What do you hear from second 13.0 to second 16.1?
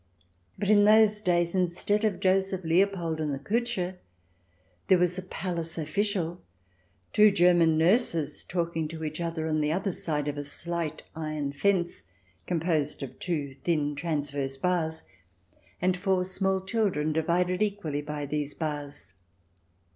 of two thin transverse bars, and